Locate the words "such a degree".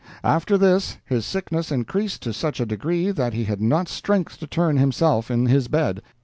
2.33-3.11